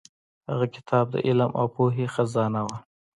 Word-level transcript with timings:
هغه 0.49 0.65
کتاب 0.75 1.05
د 1.11 1.15
علم 1.27 1.51
او 1.59 1.65
پوهې 1.75 2.05
خزانه 2.15 2.61
وه. 2.67 2.77